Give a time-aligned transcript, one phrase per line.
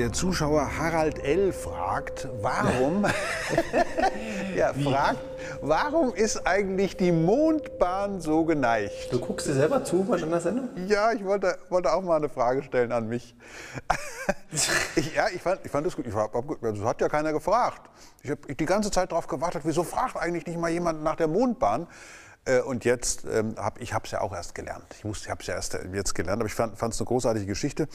[0.00, 1.52] Der Zuschauer Harald L.
[1.52, 3.04] fragt, warum,
[4.56, 5.18] ja, fragt,
[5.60, 9.12] warum ist eigentlich die Mondbahn so geneigt?
[9.12, 10.70] Du guckst dir selber zu bei einer Sendung?
[10.86, 13.36] Ja, ich wollte, wollte auch mal eine Frage stellen an mich.
[14.96, 16.06] ich, ja, ich fand, ich fand das gut.
[16.06, 16.30] Ich war,
[16.62, 17.90] das hat ja keiner gefragt.
[18.22, 21.28] Ich habe die ganze Zeit darauf gewartet, wieso fragt eigentlich nicht mal jemand nach der
[21.28, 21.86] Mondbahn?
[22.46, 24.86] Äh, und jetzt ähm, habe ich es ja auch erst gelernt.
[24.92, 27.86] Ich, ich habe es ja erst jetzt gelernt, aber ich fand es eine großartige Geschichte.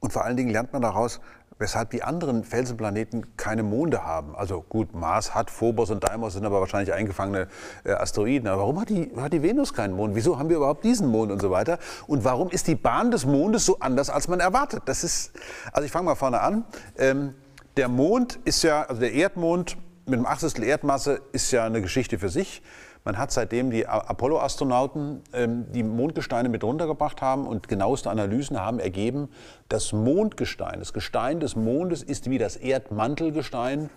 [0.00, 1.20] Und vor allen Dingen lernt man daraus,
[1.58, 4.36] weshalb die anderen Felsenplaneten keine Monde haben.
[4.36, 7.48] Also gut, Mars hat, Phobos und Deimos sind aber wahrscheinlich eingefangene
[7.84, 8.48] äh, Asteroiden.
[8.48, 10.14] Aber warum hat die, hat die Venus keinen Mond?
[10.14, 11.78] Wieso haben wir überhaupt diesen Mond und so weiter?
[12.06, 14.82] Und warum ist die Bahn des Mondes so anders, als man erwartet?
[14.86, 15.32] Das ist,
[15.72, 16.64] also ich fange mal vorne an.
[16.96, 17.34] Ähm,
[17.76, 19.76] der Mond ist ja, also der Erdmond
[20.06, 22.62] mit einem Achtel Erdmasse ist ja eine Geschichte für sich.
[23.08, 28.80] Man hat seitdem die Apollo-Astronauten ähm, die Mondgesteine mit runtergebracht haben und genaueste Analysen haben
[28.80, 29.30] ergeben,
[29.70, 33.88] das Mondgestein, das Gestein des Mondes ist wie das Erdmantelgestein,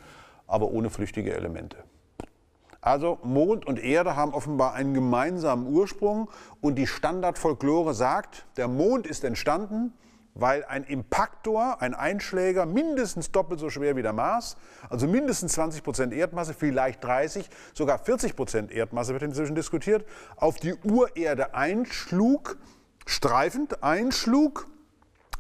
[0.48, 1.76] aber ohne flüchtige Elemente.
[2.80, 6.30] Also Mond und Erde haben offenbar einen gemeinsamen Ursprung
[6.62, 9.92] und die Standardfolklore sagt, der Mond ist entstanden
[10.34, 14.56] weil ein Impaktor, ein Einschläger, mindestens doppelt so schwer wie der Mars,
[14.90, 20.06] also mindestens 20 Prozent Erdmasse, vielleicht 30, sogar 40 Prozent Erdmasse wird inzwischen diskutiert,
[20.38, 22.58] auf die Urerde einschlug,
[23.06, 24.68] streifend einschlug.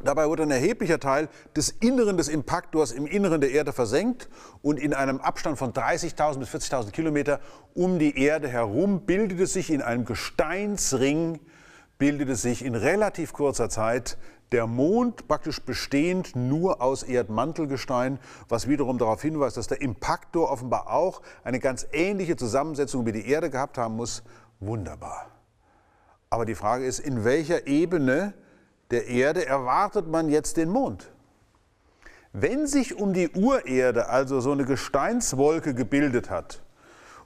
[0.03, 4.29] Dabei wurde ein erheblicher Teil des Inneren des Impaktors im Inneren der Erde versenkt
[4.63, 7.39] und in einem Abstand von 30.000 bis 40.000 Kilometer
[7.75, 11.39] um die Erde herum bildete sich in einem Gesteinsring,
[11.99, 14.17] bildete sich in relativ kurzer Zeit
[14.51, 20.91] der Mond praktisch bestehend nur aus Erdmantelgestein, was wiederum darauf hinweist, dass der Impaktor offenbar
[20.91, 24.23] auch eine ganz ähnliche Zusammensetzung wie die Erde gehabt haben muss.
[24.59, 25.27] Wunderbar.
[26.29, 28.33] Aber die Frage ist, in welcher Ebene
[28.91, 31.11] der Erde erwartet man jetzt den Mond?
[32.33, 36.61] Wenn sich um die Urerde also so eine Gesteinswolke gebildet hat,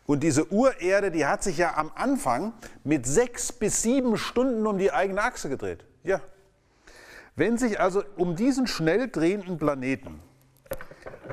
[0.08, 2.53] und diese Urerde, die hat sich ja am Anfang
[2.84, 5.84] mit sechs bis sieben Stunden um die eigene Achse gedreht.
[6.03, 6.22] Ja,
[7.35, 10.22] wenn sich also um diesen schnell drehenden Planeten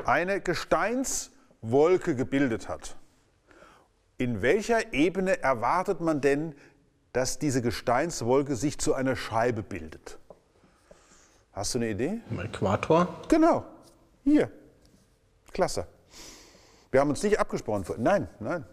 [0.04, 2.96] eine Gesteinswolke gebildet hat,
[4.18, 6.54] in welcher Ebene erwartet man denn,
[7.12, 10.18] dass diese Gesteinswolke sich zu einer Scheibe bildet?
[11.52, 12.20] Hast du eine Idee?
[12.30, 13.08] Im Äquator?
[13.28, 13.64] Genau.
[14.24, 14.50] Hier.
[15.52, 15.86] Klasse.
[16.90, 17.84] Wir haben uns nicht abgesprochen.
[17.98, 18.64] Nein, nein.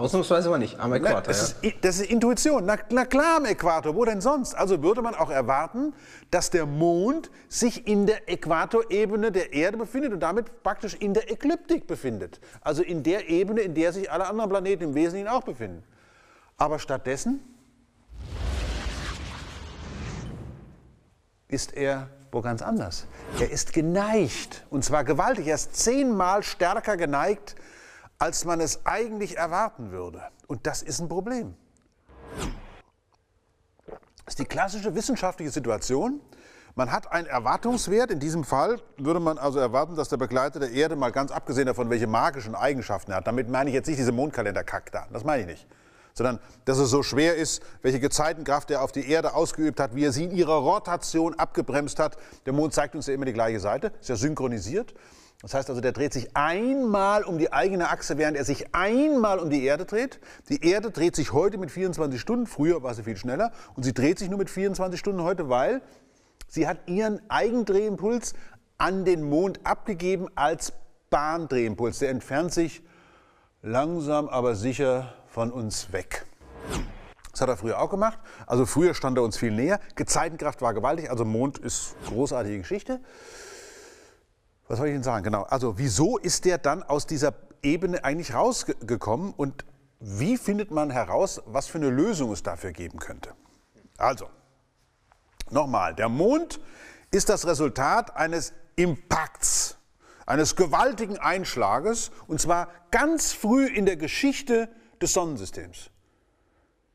[0.00, 1.16] Ausnahmsweise aber nicht, am Äquator.
[1.16, 1.68] Na, das, ja.
[1.68, 2.64] ist, das, ist, Intuition.
[2.64, 4.54] Na, na, klar am Äquator, wo denn sonst?
[4.54, 5.92] Also würde man auch erwarten,
[6.30, 11.30] dass der Mond sich in der Äquatorebene der Erde befindet und damit praktisch in der
[11.30, 12.40] Ekliptik befindet.
[12.62, 15.84] Also in der Ebene, in der sich alle anderen Planeten im Wesentlichen auch befinden.
[16.56, 17.40] Aber stattdessen
[21.48, 23.06] ist er wo ganz anders.
[23.38, 25.48] Er ist geneigt, und zwar gewaltig.
[25.48, 27.56] Er ist zehnmal stärker geneigt
[28.20, 30.22] als man es eigentlich erwarten würde.
[30.46, 31.54] Und das ist ein Problem.
[34.24, 36.20] Das ist die klassische wissenschaftliche Situation.
[36.74, 38.10] Man hat einen Erwartungswert.
[38.10, 41.66] In diesem Fall würde man also erwarten, dass der Begleiter der Erde, mal ganz abgesehen
[41.66, 45.24] davon, welche magischen Eigenschaften er hat, damit meine ich jetzt nicht diese Mondkalender-Kack da, das
[45.24, 45.66] meine ich nicht,
[46.12, 50.04] sondern dass es so schwer ist, welche Gezeitenkraft er auf die Erde ausgeübt hat, wie
[50.04, 52.18] er sie in ihrer Rotation abgebremst hat.
[52.44, 54.94] Der Mond zeigt uns ja immer die gleiche Seite, ist ja synchronisiert.
[55.42, 59.38] Das heißt also, der dreht sich einmal um die eigene Achse, während er sich einmal
[59.38, 60.20] um die Erde dreht.
[60.50, 63.94] Die Erde dreht sich heute mit 24 Stunden, früher war sie viel schneller, und sie
[63.94, 65.80] dreht sich nur mit 24 Stunden heute, weil
[66.46, 68.34] sie hat ihren Eigendrehimpuls
[68.76, 70.74] an den Mond abgegeben als
[71.08, 72.00] Bahndrehimpuls.
[72.00, 72.82] Der entfernt sich
[73.62, 76.26] langsam, aber sicher von uns weg.
[77.32, 78.18] Das hat er früher auch gemacht.
[78.46, 79.80] Also früher stand er uns viel näher.
[79.94, 83.00] Gezeitenkraft war gewaltig, also Mond ist großartige Geschichte.
[84.70, 85.24] Was soll ich Ihnen sagen?
[85.24, 85.42] Genau.
[85.42, 89.64] Also wieso ist der dann aus dieser Ebene eigentlich rausgekommen und
[89.98, 93.32] wie findet man heraus, was für eine Lösung es dafür geben könnte?
[93.98, 94.30] Also,
[95.50, 96.60] nochmal, der Mond
[97.10, 99.76] ist das Resultat eines Impakts,
[100.24, 104.68] eines gewaltigen Einschlages und zwar ganz früh in der Geschichte
[105.02, 105.90] des Sonnensystems.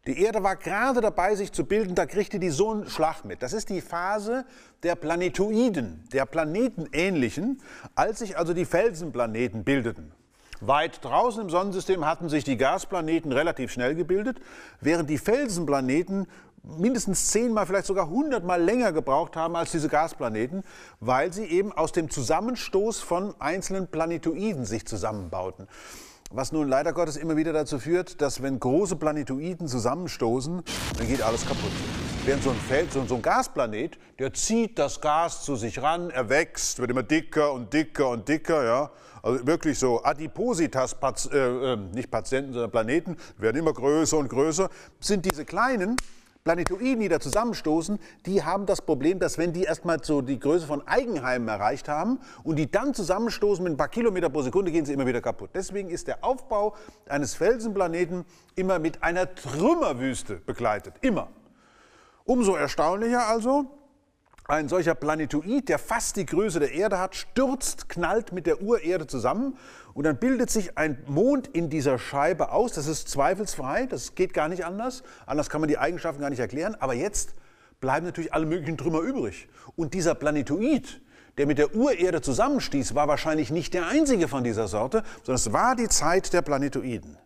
[0.08, 3.42] Die Erde war gerade dabei, sich zu bilden, da kriegte die so einen Schlag mit.
[3.42, 4.46] Das ist die Phase
[4.84, 7.60] der Planetoiden, der Planetenähnlichen,
[7.96, 10.12] als sich also die Felsenplaneten bildeten.
[10.62, 14.40] Weit draußen im Sonnensystem hatten sich die Gasplaneten relativ schnell gebildet,
[14.80, 16.28] während die Felsenplaneten
[16.64, 20.64] mindestens zehnmal, vielleicht sogar hundertmal länger gebraucht haben als diese Gasplaneten,
[21.00, 25.68] weil sie eben aus dem Zusammenstoß von einzelnen Planetoiden sich zusammenbauten
[26.32, 30.64] was nun leider Gottes immer wieder dazu führt, dass wenn große Planetoiden zusammenstoßen,
[30.98, 31.72] dann geht alles kaputt.
[32.26, 36.28] Während so ein Feld, so, ein Gasplanet, der zieht das Gas zu sich ran, er
[36.30, 38.92] wächst, wird immer dicker und dicker und dicker, ja.
[39.22, 40.96] Also wirklich so Adipositas,
[41.32, 44.70] äh, äh, nicht Patienten, sondern Planeten, werden immer größer und größer.
[45.00, 45.96] Sind diese kleinen,
[46.46, 47.98] Planetoiden, die da zusammenstoßen,
[48.28, 52.20] die haben das Problem, dass wenn die erstmal so die Größe von Eigenheimen erreicht haben
[52.44, 55.50] und die dann zusammenstoßen mit ein paar Kilometer pro Sekunde, gehen sie immer wieder kaputt.
[55.56, 56.76] Deswegen ist der Aufbau
[57.10, 60.94] eines Felsenplaneten immer mit einer Trümmerwüste begleitet.
[61.02, 61.30] Immer.
[62.26, 63.66] Umso erstaunlicher also,
[64.48, 69.08] ein solcher Planetoid, der fast die Größe der Erde hat, stürzt, knallt mit der Urerde
[69.08, 69.58] zusammen
[69.94, 72.74] und dann bildet sich ein Mond in dieser Scheibe aus.
[72.74, 75.04] Das ist zweifelsfrei, das geht gar nicht anders.
[75.26, 76.76] Anders kann man die Eigenschaften gar nicht erklären.
[76.80, 77.34] Aber jetzt
[77.80, 79.48] bleiben natürlich alle möglichen Trümmer übrig.
[79.76, 81.02] Und dieser Planetoid,
[81.38, 85.54] der mit der Urerde zusammenstieß, war wahrscheinlich nicht der einzige von dieser Sorte, sondern es
[85.54, 87.18] war die Zeit der Planetoiden.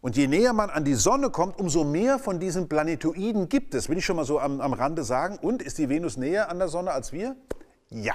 [0.00, 3.88] Und je näher man an die Sonne kommt, umso mehr von diesen Planetoiden gibt es.
[3.88, 5.38] Will ich schon mal so am, am Rande sagen.
[5.40, 7.36] Und ist die Venus näher an der Sonne als wir?
[7.90, 8.14] Ja.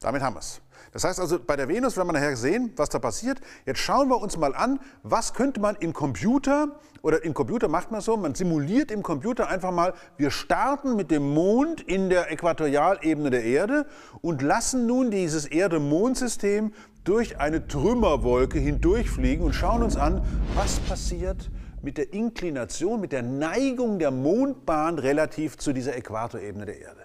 [0.00, 0.60] Damit haben wir es.
[0.92, 3.40] Das heißt also, bei der Venus werden wir nachher sehen, was da passiert.
[3.64, 7.90] Jetzt schauen wir uns mal an, was könnte man im Computer, oder im Computer macht
[7.90, 12.32] man so, man simuliert im Computer einfach mal, wir starten mit dem Mond in der
[12.32, 13.86] Äquatorialebene der Erde
[14.22, 16.72] und lassen nun dieses Erde-Mond-System
[17.06, 20.22] durch eine Trümmerwolke hindurchfliegen und schauen uns an,
[20.54, 21.50] was passiert
[21.80, 27.00] mit der Inklination, mit der Neigung der Mondbahn relativ zu dieser Äquatorebene der Erde.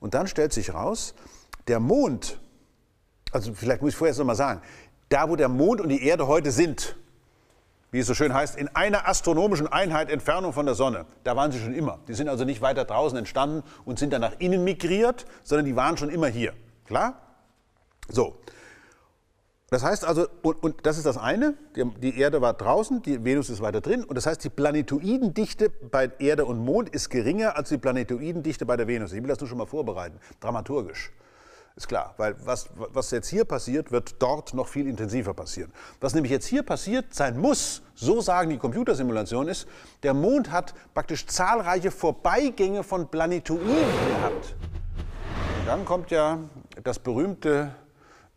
[0.00, 1.14] Und dann stellt sich raus,
[1.68, 2.40] der Mond,
[3.32, 4.62] also vielleicht muss ich vorher noch mal sagen,
[5.10, 6.96] da wo der Mond und die Erde heute sind,
[7.90, 11.04] wie es so schön heißt, in einer astronomischen Einheit Entfernung von der Sonne.
[11.22, 12.00] Da waren sie schon immer.
[12.08, 15.76] Die sind also nicht weiter draußen entstanden und sind dann nach innen migriert, sondern die
[15.76, 16.54] waren schon immer hier.
[16.86, 17.20] Klar?
[18.08, 18.36] So.
[19.70, 23.24] Das heißt also, und, und, das ist das eine, die, die, Erde war draußen, die
[23.24, 24.04] Venus ist weiter drin.
[24.04, 28.76] Und das heißt, die Planetoidendichte bei Erde und Mond ist geringer als die Planetoidendichte bei
[28.76, 29.12] der Venus.
[29.12, 31.12] Ich will das nur schon mal vorbereiten, dramaturgisch.
[31.76, 35.72] Ist klar, weil was, was jetzt hier passiert, wird dort noch viel intensiver passieren.
[36.00, 39.66] Was nämlich jetzt hier passiert sein muss, so sagen die Computersimulationen, ist,
[40.04, 44.54] der Mond hat praktisch zahlreiche Vorbeigänge von Planetoiden gehabt.
[45.58, 46.38] Und dann kommt ja
[46.84, 47.74] das berühmte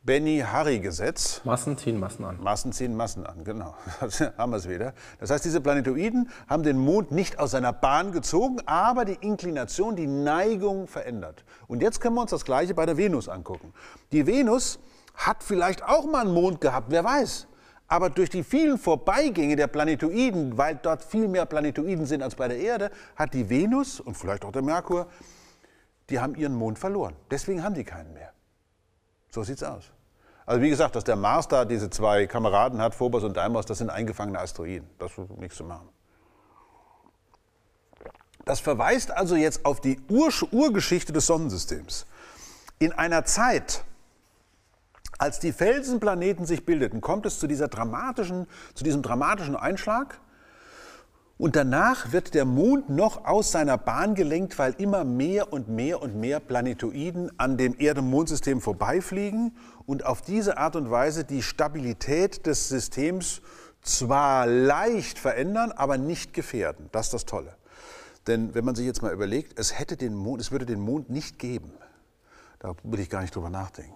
[0.08, 1.42] Benny-Harry-Gesetz.
[1.44, 2.42] Massen ziehen Massen an.
[2.42, 3.76] Massen ziehen Massen an, genau.
[4.38, 4.94] Haben wir es wieder.
[5.20, 9.98] Das heißt, diese Planetoiden haben den Mond nicht aus seiner Bahn gezogen, aber die Inklination,
[9.98, 11.44] die Neigung verändert.
[11.68, 13.74] Und jetzt können wir uns das Gleiche bei der Venus angucken.
[14.14, 14.80] Die Venus
[15.14, 17.48] hat vielleicht auch mal einen Mond gehabt, wer weiß.
[17.90, 22.48] Aber durch die vielen Vorbeigänge der Planetoiden, weil dort viel mehr Planetoiden sind als bei
[22.48, 25.08] der Erde, hat die Venus und vielleicht auch der Merkur,
[26.10, 27.16] die haben ihren Mond verloren.
[27.30, 28.32] Deswegen haben die keinen mehr.
[29.30, 29.92] So sieht's aus.
[30.48, 33.80] Also wie gesagt, dass der Mars da diese zwei Kameraden hat, Phobos und Deimos, das
[33.80, 34.90] sind eingefangene Asteroiden.
[34.98, 35.90] Das ist nichts zu machen.
[38.46, 42.06] Das verweist also jetzt auf die Ur Urgeschichte des Sonnensystems.
[42.80, 43.84] In einer Zeit,
[45.18, 50.18] als die Felsenplaneten sich bildeten, kommt es zu, dieser dramatischen, zu diesem dramatischen Einschlag.
[51.38, 56.02] Und danach wird der Mond noch aus seiner Bahn gelenkt, weil immer mehr und mehr
[56.02, 59.52] und mehr Planetoiden an dem Erde-Mond-System vorbeifliegen
[59.88, 63.42] und auf diese Art und Weise die Stabilität des Systems
[63.82, 66.90] zwar leicht verändern, aber nicht gefährden.
[66.92, 67.56] Das ist das Tolle.
[68.28, 71.10] Denn wenn man sich jetzt mal überlegt, es, hätte den Mond, es würde den Mond
[71.10, 71.72] nicht geben,
[72.60, 73.96] da will ich gar nicht drüber nachdenken.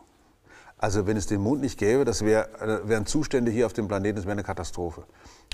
[0.77, 2.50] Also wenn es den Mond nicht gäbe, das wär,
[2.86, 5.04] wären Zustände hier auf dem Planeten, das wäre eine Katastrophe.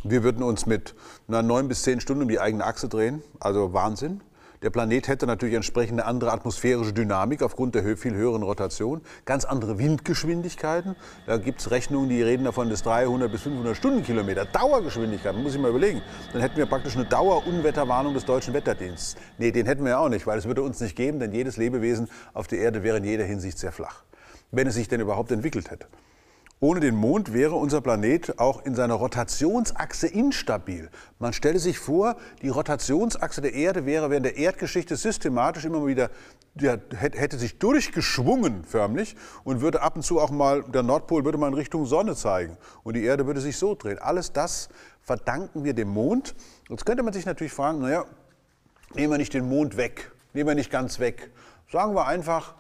[0.04, 0.94] Wir würden uns mit
[1.28, 4.22] neun bis zehn Stunden um die eigene Achse drehen, also Wahnsinn.
[4.64, 9.46] Der Planet hätte natürlich entsprechend eine andere atmosphärische Dynamik aufgrund der viel höheren Rotation, ganz
[9.46, 10.96] andere Windgeschwindigkeiten.
[11.28, 14.46] Da gibt es Rechnungen, die reden davon bis 300 bis 500 Stundenkilometer.
[14.46, 16.02] Dauergeschwindigkeit, muss ich mal überlegen.
[16.34, 19.16] Dann hätten wir praktisch eine Dauerunwetterwarnung des deutschen Wetterdienstes.
[19.38, 22.10] Nee, den hätten wir auch nicht, weil es würde uns nicht geben, denn jedes Lebewesen
[22.34, 24.06] auf der Erde wäre in jeder Hinsicht sehr flach,
[24.50, 25.86] wenn es sich denn überhaupt entwickelt hätte.
[26.60, 30.90] Ohne den Mond wäre unser Planet auch in seiner Rotationsachse instabil.
[31.20, 36.10] Man stelle sich vor, die Rotationsachse der Erde wäre während der Erdgeschichte systematisch immer wieder,
[36.60, 41.38] ja, hätte sich durchgeschwungen förmlich und würde ab und zu auch mal, der Nordpol würde
[41.38, 44.00] mal in Richtung Sonne zeigen und die Erde würde sich so drehen.
[44.00, 44.70] Alles das
[45.04, 46.34] verdanken wir dem Mond.
[46.70, 48.06] Jetzt könnte man sich natürlich fragen, naja,
[48.96, 51.30] nehmen wir nicht den Mond weg, nehmen wir nicht ganz weg.
[51.72, 52.56] Sagen wir einfach,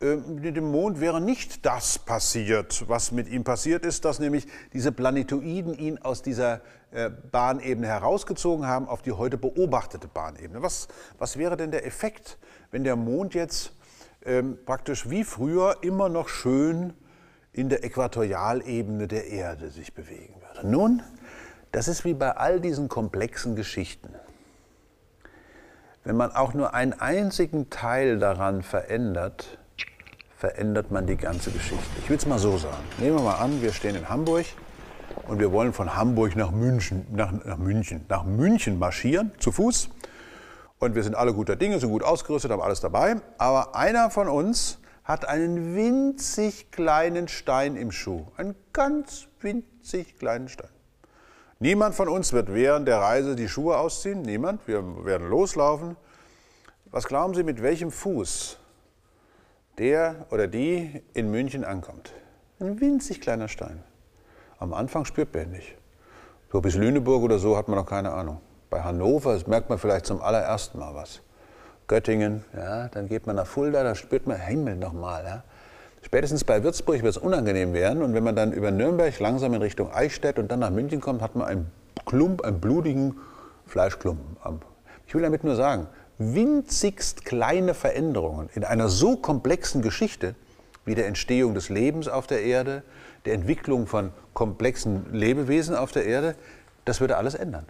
[0.00, 4.92] mit dem Mond wäre nicht das passiert, was mit ihm passiert ist, dass nämlich diese
[4.92, 6.60] Planetoiden ihn aus dieser
[6.92, 10.62] äh, Bahnebene herausgezogen haben auf die heute beobachtete Bahnebene.
[10.62, 10.86] Was,
[11.18, 12.38] was wäre denn der Effekt,
[12.70, 13.72] wenn der Mond jetzt
[14.24, 16.94] ähm, praktisch wie früher immer noch schön
[17.52, 20.68] in der Äquatorialebene der Erde sich bewegen würde?
[20.68, 21.02] Nun,
[21.72, 24.14] das ist wie bei all diesen komplexen Geschichten.
[26.04, 29.57] Wenn man auch nur einen einzigen Teil daran verändert,
[30.38, 31.84] verändert man die ganze Geschichte.
[31.98, 32.76] Ich will es mal so sagen.
[32.98, 34.46] Nehmen wir mal an, wir stehen in Hamburg
[35.26, 39.90] und wir wollen von Hamburg nach München, nach, nach München, nach München marschieren, zu Fuß.
[40.78, 43.16] Und wir sind alle guter Dinge, sind gut ausgerüstet, haben alles dabei.
[43.36, 48.26] Aber einer von uns hat einen winzig kleinen Stein im Schuh.
[48.36, 50.70] Einen ganz winzig kleinen Stein.
[51.58, 54.22] Niemand von uns wird während der Reise die Schuhe ausziehen.
[54.22, 54.68] Niemand.
[54.68, 55.96] Wir werden loslaufen.
[56.92, 58.58] Was glauben Sie, mit welchem Fuß
[59.78, 62.12] der oder die in München ankommt?
[62.60, 63.82] Ein winzig kleiner Stein.
[64.58, 65.76] Am Anfang spürt man ihn nicht.
[66.52, 68.40] So bis Lüneburg oder so hat man noch keine Ahnung.
[68.70, 71.20] Bei Hannover merkt man vielleicht zum allerersten Mal was.
[71.86, 75.24] Göttingen, ja, dann geht man nach Fulda, da spürt man Himmel nochmal.
[75.24, 75.44] Ja.
[76.02, 78.02] Spätestens bei Würzburg wird es unangenehm werden.
[78.02, 81.22] Und wenn man dann über Nürnberg langsam in Richtung Eichstätt und dann nach München kommt,
[81.22, 81.70] hat man einen
[82.04, 83.18] Klump, einen blutigen
[83.66, 84.36] Fleischklumpen.
[85.06, 85.86] Ich will damit nur sagen,
[86.18, 90.34] winzigst kleine Veränderungen in einer so komplexen Geschichte
[90.84, 92.82] wie der Entstehung des Lebens auf der Erde,
[93.24, 96.34] der Entwicklung von komplexen Lebewesen auf der Erde,
[96.84, 97.66] das würde alles ändern.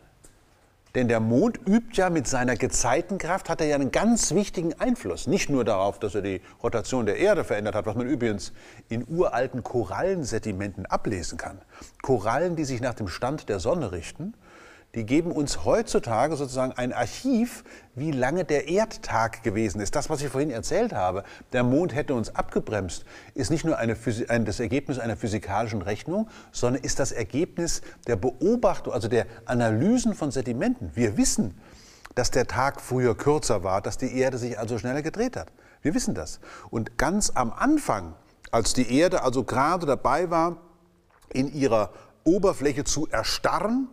[0.94, 5.26] Denn der Mond übt ja mit seiner Gezeitenkraft, hat er ja einen ganz wichtigen Einfluss.
[5.26, 8.52] Nicht nur darauf, dass er die Rotation der Erde verändert hat, was man übrigens
[8.88, 11.60] in uralten Korallensedimenten ablesen kann.
[12.02, 14.32] Korallen, die sich nach dem Stand der Sonne richten
[14.94, 17.62] die geben uns heutzutage sozusagen ein Archiv,
[17.94, 19.94] wie lange der Erdtag gewesen ist.
[19.94, 23.04] Das, was ich vorhin erzählt habe, der Mond hätte uns abgebremst,
[23.34, 23.96] ist nicht nur eine,
[24.28, 30.14] ein, das Ergebnis einer physikalischen Rechnung, sondern ist das Ergebnis der Beobachtung, also der Analysen
[30.14, 30.90] von Sedimenten.
[30.94, 31.60] Wir wissen,
[32.14, 35.52] dass der Tag früher kürzer war, dass die Erde sich also schneller gedreht hat.
[35.82, 36.40] Wir wissen das.
[36.70, 38.14] Und ganz am Anfang,
[38.50, 40.56] als die Erde also gerade dabei war,
[41.30, 41.90] in ihrer
[42.24, 43.88] Oberfläche zu erstarren,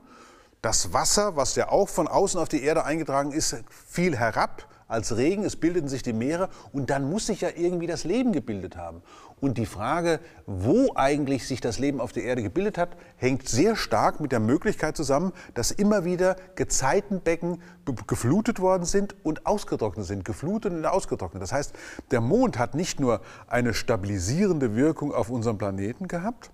[0.66, 3.56] das Wasser, was ja auch von außen auf die Erde eingetragen ist,
[3.88, 7.86] fiel herab als Regen, es bildeten sich die Meere und dann muss sich ja irgendwie
[7.86, 9.04] das Leben gebildet haben.
[9.40, 13.76] Und die Frage, wo eigentlich sich das Leben auf der Erde gebildet hat, hängt sehr
[13.76, 17.62] stark mit der Möglichkeit zusammen, dass immer wieder Gezeitenbecken
[18.08, 21.44] geflutet worden sind und ausgetrocknet sind, geflutet und ausgetrocknet.
[21.44, 21.74] Das heißt,
[22.10, 26.50] der Mond hat nicht nur eine stabilisierende Wirkung auf unserem Planeten gehabt,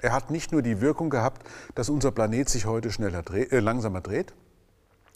[0.00, 3.60] er hat nicht nur die Wirkung gehabt, dass unser Planet sich heute schneller dreht, äh,
[3.60, 4.34] langsamer dreht,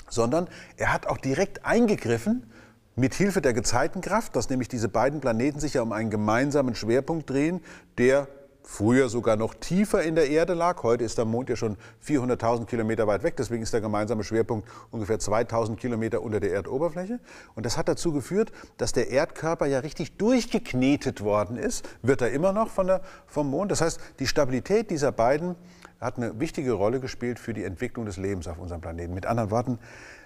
[0.08, 2.46] sondern er hat auch direkt eingegriffen
[2.94, 7.30] mit Hilfe der Gezeitenkraft, dass nämlich diese beiden Planeten sich ja um einen gemeinsamen Schwerpunkt
[7.30, 7.60] drehen,
[7.96, 8.28] der
[8.62, 10.82] früher sogar noch tiefer in der Erde lag.
[10.82, 11.76] Heute ist der Mond ja schon
[12.06, 13.36] 400.000 Kilometer weit weg.
[13.36, 17.20] Deswegen ist der gemeinsame Schwerpunkt ungefähr 2.000 Kilometer unter der Erdoberfläche.
[17.54, 21.88] Und das hat dazu geführt, dass der Erdkörper ja richtig durchgeknetet worden ist.
[22.02, 23.70] Wird er immer noch von der, vom Mond.
[23.70, 25.56] Das heißt, die Stabilität dieser beiden
[26.00, 29.14] hat eine wichtige Rolle gespielt für die Entwicklung des Lebens auf unserem Planeten.
[29.14, 29.78] Mit anderen Worten,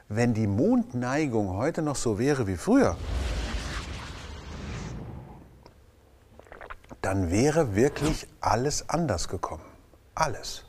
[0.09, 2.97] wenn die Mondneigung heute noch so wäre wie früher,
[7.07, 9.63] dann wäre wirklich alles anders gekommen.
[10.17, 10.65] Alles.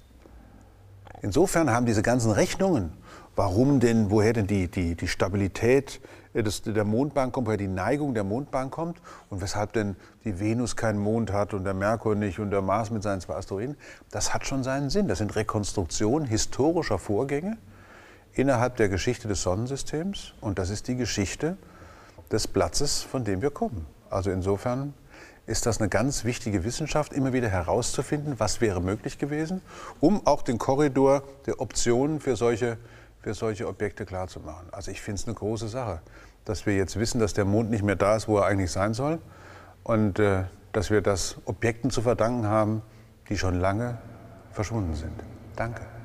[1.23, 2.91] Insofern haben diese ganzen Rechnungen,
[3.35, 5.99] warum denn, woher denn die, die, die Stabilität
[6.35, 9.01] des, der Mondbahn kommt, woher die Neigung der Mondbahn kommt
[9.31, 12.91] und weshalb denn die Venus keinen Mond hat und der Merkur nicht und der Mars
[12.91, 13.75] mit seinen zwei Asteroiden,
[14.11, 15.07] das hat schon seinen Sinn.
[15.07, 17.57] Das sind Rekonstruktionen historischer Vorgänge
[18.33, 21.57] innerhalb der Geschichte des Sonnensystems und das ist die Geschichte
[22.31, 23.87] des Platzes, von dem wir kommen.
[24.11, 24.93] Also insofern
[25.47, 29.61] ist das eine ganz wichtige Wissenschaft, immer wieder herauszufinden, was wäre möglich gewesen,
[30.01, 32.77] um auch den Korridor der Optionen für solche,
[33.21, 34.67] für solche Objekte klarzumachen.
[34.71, 36.01] Also ich finde es eine große Sache,
[36.43, 38.93] dass wir jetzt wissen, dass der Mond nicht mehr da ist, wo er eigentlich sein
[38.93, 39.19] soll
[39.83, 42.81] und äh, dass wir das Objekten zu verdanken haben,
[43.29, 43.97] die schon lange
[44.51, 45.13] verschwunden sind.
[45.55, 45.96] Danke.